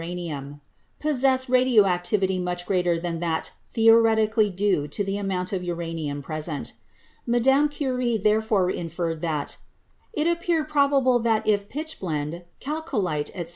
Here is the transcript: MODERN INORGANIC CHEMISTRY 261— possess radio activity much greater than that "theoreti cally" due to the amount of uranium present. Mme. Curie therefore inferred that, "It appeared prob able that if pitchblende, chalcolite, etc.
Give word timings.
MODERN 0.03 0.17
INORGANIC 0.17 0.61
CHEMISTRY 1.03 1.13
261— 1.13 1.13
possess 1.13 1.47
radio 1.47 1.85
activity 1.85 2.39
much 2.39 2.65
greater 2.65 2.97
than 2.99 3.19
that 3.19 3.51
"theoreti 3.75 4.27
cally" 4.33 4.49
due 4.49 4.87
to 4.87 5.03
the 5.03 5.17
amount 5.19 5.53
of 5.53 5.63
uranium 5.63 6.23
present. 6.23 6.73
Mme. 7.27 7.67
Curie 7.67 8.17
therefore 8.17 8.71
inferred 8.71 9.21
that, 9.21 9.57
"It 10.13 10.25
appeared 10.25 10.67
prob 10.67 10.91
able 10.93 11.19
that 11.19 11.47
if 11.47 11.69
pitchblende, 11.69 12.45
chalcolite, 12.59 13.29
etc. 13.35 13.49